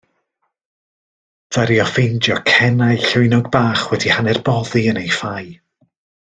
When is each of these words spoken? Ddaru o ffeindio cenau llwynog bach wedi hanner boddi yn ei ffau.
Ddaru 1.57 1.77
o 1.83 1.85
ffeindio 1.89 2.39
cenau 2.53 2.97
llwynog 3.05 3.53
bach 3.59 3.87
wedi 3.93 4.13
hanner 4.17 4.43
boddi 4.51 4.87
yn 4.95 5.03
ei 5.07 5.17
ffau. 5.19 5.55